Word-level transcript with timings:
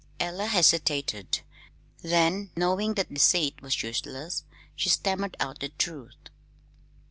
Ella 0.19 0.47
hesitated; 0.47 1.41
then, 2.01 2.49
knowing 2.55 2.95
that 2.95 3.13
deceit 3.13 3.61
was 3.61 3.83
useless, 3.83 4.43
she 4.75 4.89
stammered 4.89 5.37
out 5.39 5.59
the 5.59 5.69
truth. 5.69 6.17